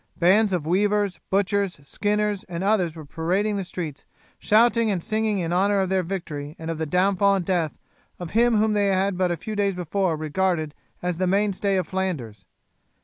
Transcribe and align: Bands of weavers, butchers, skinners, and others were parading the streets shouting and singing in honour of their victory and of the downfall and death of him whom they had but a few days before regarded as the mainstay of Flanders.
Bands 0.17 0.51
of 0.51 0.65
weavers, 0.65 1.19
butchers, 1.29 1.79
skinners, 1.83 2.43
and 2.45 2.63
others 2.63 2.95
were 2.95 3.05
parading 3.05 3.57
the 3.57 3.63
streets 3.63 4.03
shouting 4.39 4.89
and 4.89 5.03
singing 5.03 5.37
in 5.37 5.53
honour 5.53 5.79
of 5.79 5.89
their 5.89 6.01
victory 6.01 6.55
and 6.57 6.71
of 6.71 6.79
the 6.79 6.87
downfall 6.87 7.35
and 7.35 7.45
death 7.45 7.77
of 8.17 8.31
him 8.31 8.55
whom 8.57 8.73
they 8.73 8.87
had 8.87 9.15
but 9.15 9.29
a 9.29 9.37
few 9.37 9.55
days 9.55 9.75
before 9.75 10.17
regarded 10.17 10.73
as 11.03 11.17
the 11.17 11.27
mainstay 11.27 11.75
of 11.75 11.87
Flanders. 11.87 12.45